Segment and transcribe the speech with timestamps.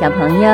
[0.00, 0.48] 小朋友，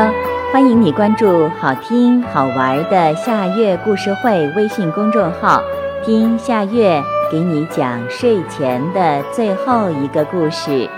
[0.53, 5.63] 欢迎你关注好听好玩的夏月故事会微信公众号，
[6.05, 10.91] 听夏月给你讲睡前的最后一个故事。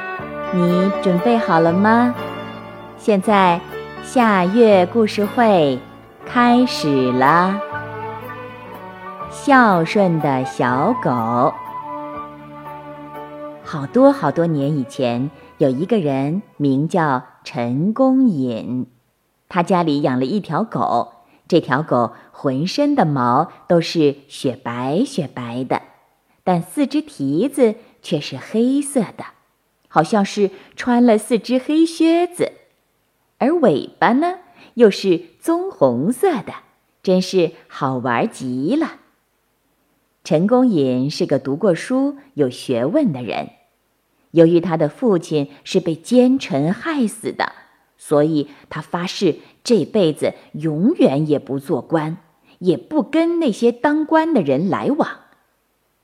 [0.54, 2.14] 你准备好了吗？
[2.96, 3.60] 现在
[4.02, 5.78] 夏月故事会
[6.24, 7.54] 开始了。
[9.28, 11.52] 孝顺的小狗。
[13.62, 18.86] 好多好多年以前，有一个人名叫陈公隐，
[19.48, 21.12] 他家里养了一条狗。
[21.48, 25.82] 这条狗浑身的毛都是雪白雪白的，
[26.44, 29.24] 但四只蹄子却是黑色的，
[29.88, 32.52] 好像是穿了四只黑靴子。
[33.38, 34.34] 而尾巴呢，
[34.74, 36.52] 又是棕红色的，
[37.02, 39.00] 真是好玩极了。
[40.22, 43.57] 陈公隐是个读过书、有学问的人。
[44.32, 47.52] 由于他的父亲是被奸臣害死的，
[47.96, 52.18] 所以他发誓这辈子永远也不做官，
[52.58, 55.08] 也不跟那些当官的人来往。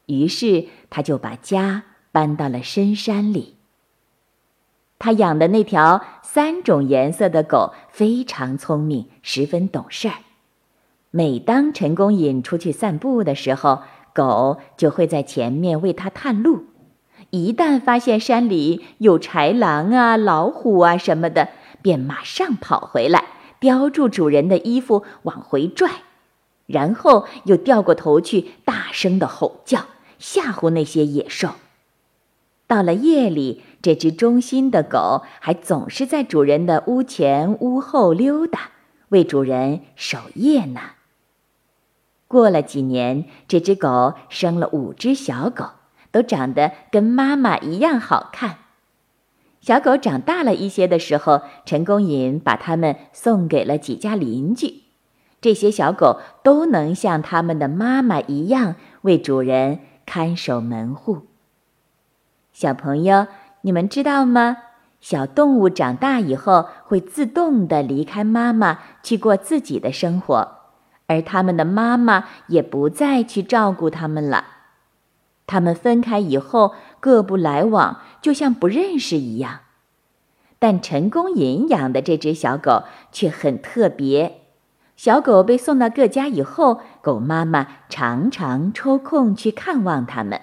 [0.06, 3.56] 于是他就把家搬到了深山里。
[4.98, 10.14] 他养的那条三种颜色的狗非常聪明，十分懂事儿。
[11.11, 13.83] 每当陈公隐出去散步的时候，
[14.14, 16.64] 狗就会在前面为他探路。
[17.34, 21.48] 一旦发现山里有豺狼啊、老虎啊什么的，
[21.82, 23.24] 便马上跑回来，
[23.58, 25.90] 叼住主人的衣服往回拽，
[26.66, 29.86] 然后又掉过头去，大声的吼叫，
[30.20, 31.48] 吓唬那些野兽。
[32.68, 38.70] 到了夜里，这只忠心的狗还总是在主人的屋前屋后溜达，
[39.08, 40.80] 为主人守夜呢。
[42.28, 45.64] 过了几年，这只狗生了五只小狗。
[46.14, 48.58] 都长得跟妈妈一样好看。
[49.61, 54.83] 小狗长大了一些的时候，陈公隐把它们送给了几家邻居。
[55.41, 61.27] 这些小狗都能像他们的妈妈一样为主人看守门户。
[62.53, 63.27] 小朋友，
[63.63, 64.58] 你们知道吗？
[65.01, 70.58] 小动物长大以后会自动的离开妈妈去过自己的生活，
[71.08, 74.45] 而他们的妈妈也不再去照顾它们了。
[75.46, 79.60] 他们分开以后，各不来往，就像不认识一样。
[80.58, 84.40] 但陈公隐养的这只小狗却很特别。
[84.96, 90.40] 小狗被送到各家以后，狗妈妈常常抽空去看望它们，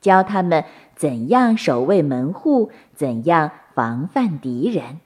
[0.00, 5.00] 教它们怎样守卫门户，怎样防范敌人。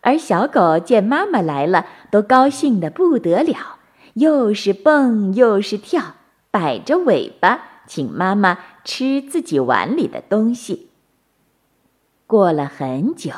[0.00, 3.76] 而小狗见妈妈来了，都高兴得不得了，
[4.14, 6.14] 又是蹦又是跳，
[6.50, 7.66] 摆着尾巴。
[7.86, 10.90] 请妈妈吃自己碗里的东西。
[12.26, 13.32] 过了很久，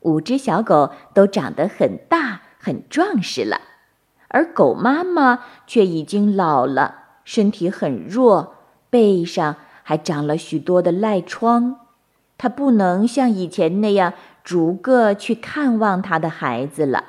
[0.00, 3.60] 五只小狗都长得很大、很壮实了，
[4.28, 8.54] 而狗妈妈却已经老了，身体很弱，
[8.90, 11.80] 背上还长了许多的赖疮。
[12.36, 14.12] 它不能像以前那样
[14.42, 17.04] 逐个去看望它的孩子了。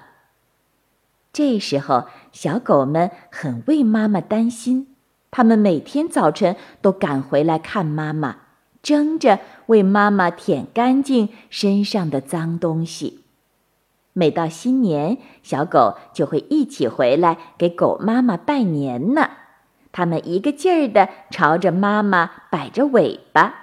[1.33, 4.94] 这时候，小狗们很为妈妈担心。
[5.35, 8.37] 他们每天早晨都赶回来看妈妈，
[8.81, 13.25] 争着为妈妈舔干净身上的脏东西。
[14.13, 19.29] 每到新年，小狗就会一起回来给狗妈妈拜年呢。
[19.91, 23.55] 它们一个劲儿地朝着妈妈摆着尾巴，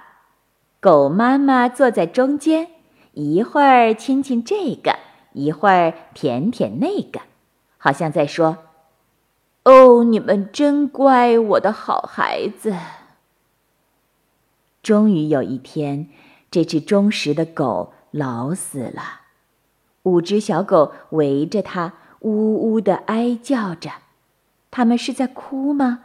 [0.79, 2.67] 狗妈妈坐在中间，
[3.13, 4.99] 一会儿亲亲这个，
[5.31, 7.21] 一会儿舔舔那个，
[7.79, 8.59] 好像在说。
[9.63, 12.75] 哦，你们真乖，我的好孩子。
[14.81, 16.09] 终于有一天，
[16.51, 19.21] 这只忠实的狗老死了，
[20.03, 23.91] 五只小狗围着它，呜呜的哀叫着。
[24.69, 25.99] 它们是在哭吗？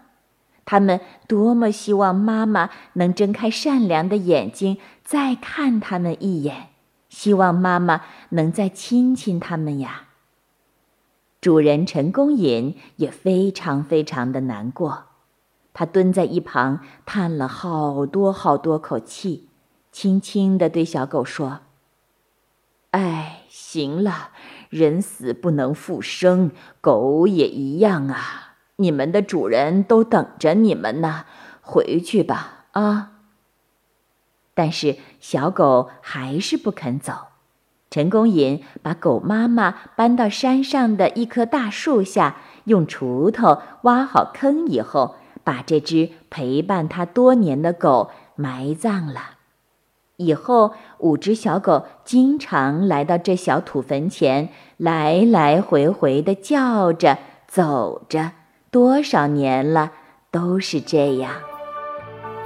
[0.65, 6.69] 它们多么希望妈妈能睁开善良的眼睛，再看它们一眼，
[7.09, 10.08] 希望妈妈能再亲亲它们呀。
[11.41, 15.05] 主人陈公隐也非常非常的难过，
[15.73, 19.49] 他蹲在一旁叹了好多好多口气，
[19.93, 21.61] 轻轻地对小狗说
[22.91, 24.31] ：“哎，行了，
[24.69, 26.51] 人死不能复生，
[26.81, 28.57] 狗也一样啊！
[28.77, 31.25] 你们的主人都等着你们呢，
[31.63, 33.13] 回去吧，啊！”
[34.55, 37.29] 但是小狗还是不肯走。
[37.91, 49.21] 陈公隐把狗妈妈搬到山上的一棵大树下，用锄头挖好坑以后，把这只陪伴他多年的狗埋葬了。
[50.17, 58.33] 以后，五只小狗经常来到这小土坟前，来来回回的叫着、走着，
[58.71, 59.93] 多少年了，
[60.33, 61.31] 都是这样。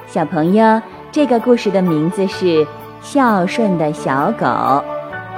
[0.07, 2.47] 小朋友，这个故事的名字是
[3.01, 4.45] 《孝顺的小狗》，